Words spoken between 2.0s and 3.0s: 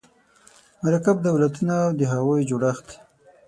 هغوی جوړښت